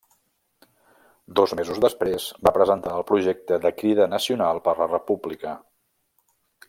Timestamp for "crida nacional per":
3.83-4.75